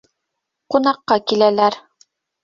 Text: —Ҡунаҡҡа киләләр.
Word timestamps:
—Ҡунаҡҡа 0.75 1.17
киләләр. 1.31 1.77